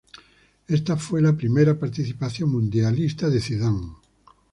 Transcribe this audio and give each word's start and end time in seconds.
Esta 0.67 0.97
fue 0.97 1.21
la 1.21 1.37
primera 1.37 1.77
participación 1.77 2.49
mundialista 2.51 3.29
de 3.29 3.39
Zidane. 3.39 3.93